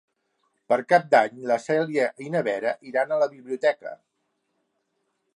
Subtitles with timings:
[0.71, 3.93] Per Cap d'Any na Cèlia i na Vera iran a la biblioteca.